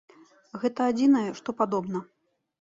Гэта 0.63 0.87
адзінае, 0.93 1.27
што 1.41 1.55
падобна. 1.61 2.03